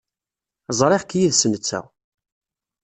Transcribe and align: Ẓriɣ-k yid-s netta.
Ẓriɣ-k 0.79 1.11
yid-s 1.19 1.41
netta. 1.51 1.81